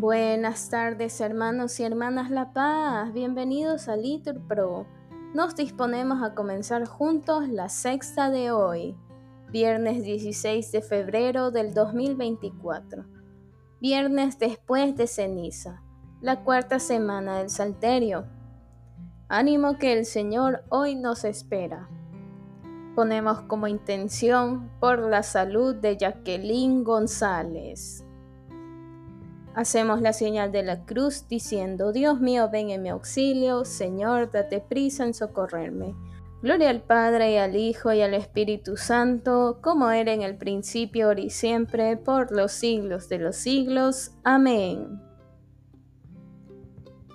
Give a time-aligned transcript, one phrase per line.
[0.00, 4.86] Buenas tardes hermanos y hermanas La Paz, bienvenidos a Litur Pro.
[5.34, 8.96] Nos disponemos a comenzar juntos la sexta de hoy,
[9.52, 13.04] viernes 16 de febrero del 2024,
[13.82, 15.82] viernes después de ceniza,
[16.22, 18.24] la cuarta semana del Salterio.
[19.28, 21.90] Ánimo que el Señor hoy nos espera.
[22.96, 28.02] Ponemos como intención por la salud de Jacqueline González.
[29.54, 34.60] Hacemos la señal de la cruz diciendo, Dios mío, ven en mi auxilio, Señor, date
[34.60, 35.94] prisa en socorrerme.
[36.40, 41.08] Gloria al Padre y al Hijo y al Espíritu Santo, como era en el principio,
[41.08, 44.12] ahora y siempre, por los siglos de los siglos.
[44.22, 45.02] Amén.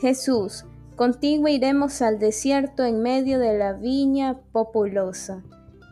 [0.00, 0.64] Jesús,
[0.96, 5.44] contigo iremos al desierto en medio de la viña populosa,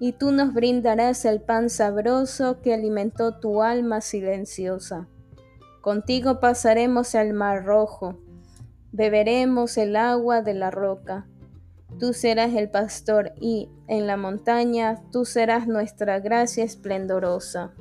[0.00, 5.08] y tú nos brindarás el pan sabroso que alimentó tu alma silenciosa.
[5.84, 8.18] Contigo pasaremos el mar rojo,
[8.90, 11.26] beberemos el agua de la roca.
[12.00, 17.74] Tú serás el pastor y en la montaña tú serás nuestra gracia esplendorosa.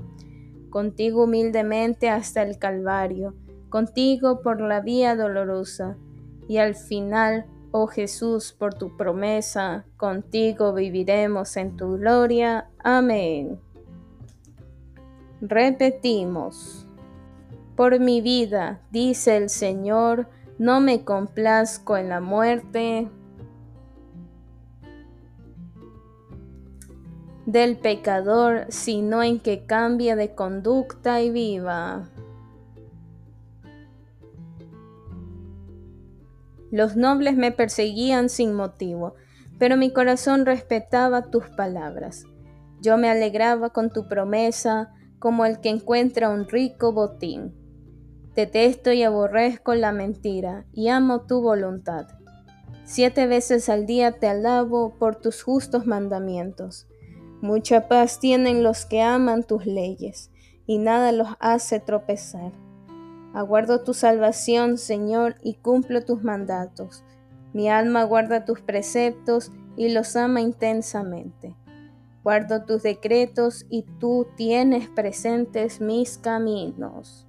[0.69, 3.35] Contigo humildemente hasta el Calvario,
[3.69, 5.95] contigo por la vía dolorosa.
[6.49, 12.69] Y al final, oh Jesús, por tu promesa, contigo viviremos en tu gloria.
[12.83, 13.61] Amén.
[15.39, 16.82] Repetimos.
[17.75, 20.27] Por mi vida, dice el Señor,
[20.59, 23.09] no me complazco en la muerte
[27.45, 32.09] del pecador, sino en que cambie de conducta y viva.
[36.71, 39.15] Los nobles me perseguían sin motivo,
[39.59, 42.25] pero mi corazón respetaba tus palabras.
[42.81, 47.62] Yo me alegraba con tu promesa, como el que encuentra un rico botín.
[48.35, 52.07] Detesto y aborrezco la mentira y amo tu voluntad.
[52.83, 56.87] Siete veces al día te alabo por tus justos mandamientos.
[57.41, 60.31] Mucha paz tienen los que aman tus leyes,
[60.65, 62.51] y nada los hace tropezar.
[63.33, 67.03] Aguardo tu salvación, Señor, y cumplo tus mandatos.
[67.53, 71.55] Mi alma guarda tus preceptos y los ama intensamente.
[72.23, 77.27] Guardo tus decretos y tú tienes presentes mis caminos.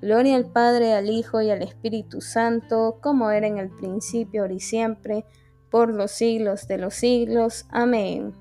[0.00, 4.54] Gloria al Padre, al Hijo y al Espíritu Santo, como era en el principio, ahora
[4.54, 5.24] y siempre,
[5.70, 7.66] por los siglos de los siglos.
[7.70, 8.32] Amén.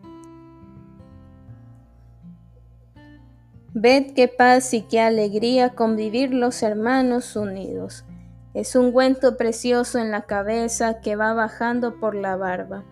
[3.73, 8.05] Ved qué paz y qué alegría convivir los hermanos unidos.
[8.53, 12.83] Es un cuento precioso en la cabeza que va bajando por la barba,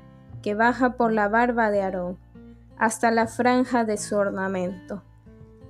[0.41, 2.17] que baja por la barba de Aarón,
[2.77, 5.03] hasta la franja de su ornamento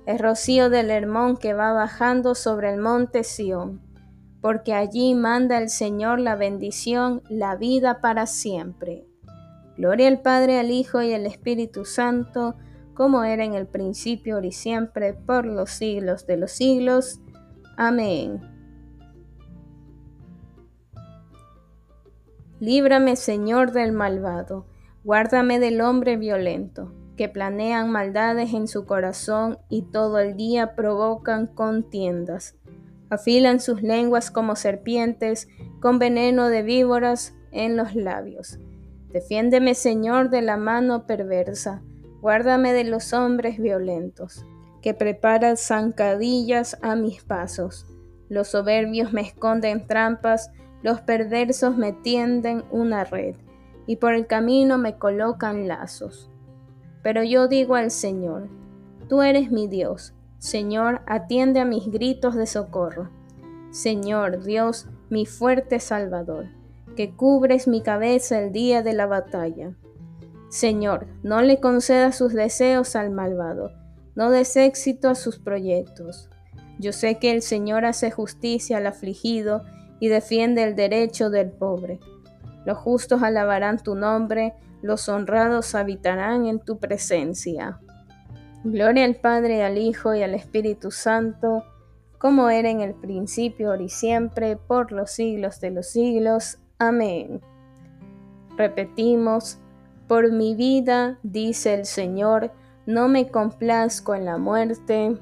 [0.06, 3.82] el rocío del Hermón que va bajando sobre el monte Sión,
[4.40, 9.04] porque allí manda el Señor la bendición, la vida para siempre.
[9.76, 12.54] Gloria al Padre, al Hijo y al Espíritu Santo,
[12.94, 17.20] como era en el principio, y siempre, por los siglos de los siglos.
[17.76, 18.40] Amén.
[22.60, 24.66] Líbrame, Señor, del malvado,
[25.02, 31.46] guárdame del hombre violento que planean maldades en su corazón y todo el día provocan
[31.46, 32.56] contiendas.
[33.08, 35.48] Afilan sus lenguas como serpientes,
[35.80, 38.58] con veneno de víboras en los labios.
[39.12, 41.82] Defiéndeme, Señor, de la mano perversa,
[42.20, 44.44] guárdame de los hombres violentos,
[44.82, 47.86] que preparan zancadillas a mis pasos.
[48.28, 50.50] Los soberbios me esconden trampas,
[50.82, 53.36] los perversos me tienden una red,
[53.86, 56.30] y por el camino me colocan lazos.
[57.06, 58.48] Pero yo digo al Señor,
[59.08, 60.12] tú eres mi Dios.
[60.38, 63.10] Señor, atiende a mis gritos de socorro.
[63.70, 66.46] Señor, Dios, mi fuerte Salvador,
[66.96, 69.72] que cubres mi cabeza el día de la batalla.
[70.48, 73.70] Señor, no le concedas sus deseos al malvado,
[74.16, 76.28] no des éxito a sus proyectos.
[76.80, 79.62] Yo sé que el Señor hace justicia al afligido
[80.00, 82.00] y defiende el derecho del pobre.
[82.66, 87.78] Los justos alabarán tu nombre, los honrados habitarán en tu presencia.
[88.64, 91.62] Gloria al Padre, al Hijo y al Espíritu Santo,
[92.18, 96.58] como era en el principio, ahora y siempre, por los siglos de los siglos.
[96.78, 97.40] Amén.
[98.56, 99.60] Repetimos,
[100.08, 102.50] por mi vida, dice el Señor,
[102.84, 105.16] no me complazco en la muerte.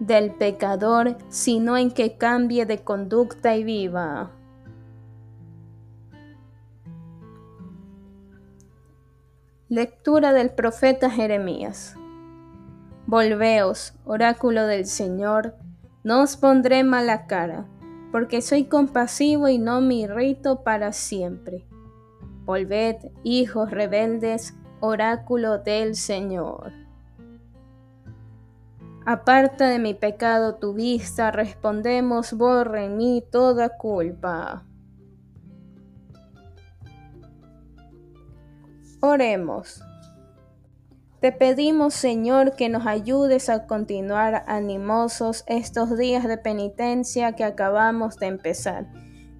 [0.00, 4.32] Del pecador, sino en que cambie de conducta y viva.
[9.68, 11.94] Lectura del profeta Jeremías.
[13.06, 15.54] Volveos, oráculo del Señor,
[16.02, 17.66] no os pondré mala cara,
[18.10, 21.66] porque soy compasivo y no me irrito para siempre.
[22.44, 26.72] Volved, hijos rebeldes, oráculo del Señor.
[29.06, 34.64] Aparta de mi pecado tu vista, respondemos, borre en mí toda culpa.
[39.00, 39.82] Oremos.
[41.20, 48.16] Te pedimos, Señor, que nos ayudes a continuar animosos estos días de penitencia que acabamos
[48.16, 48.86] de empezar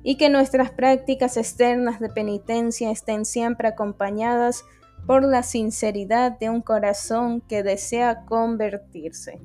[0.03, 4.65] y que nuestras prácticas externas de penitencia estén siempre acompañadas
[5.07, 9.41] por la sinceridad de un corazón que desea convertirse.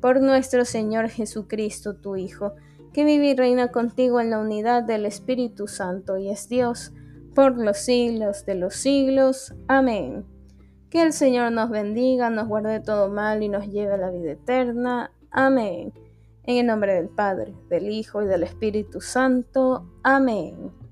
[0.00, 2.54] Por nuestro Señor Jesucristo, tu Hijo,
[2.92, 6.92] que vive y reina contigo en la unidad del Espíritu Santo y es Dios,
[7.34, 9.54] por los siglos de los siglos.
[9.68, 10.24] Amén.
[10.88, 14.32] Que el Señor nos bendiga, nos guarde todo mal y nos lleve a la vida
[14.32, 15.10] eterna.
[15.30, 15.92] Amén.
[16.44, 19.86] En el nombre del Padre, del Hijo y del Espíritu Santo.
[20.02, 20.85] Amén.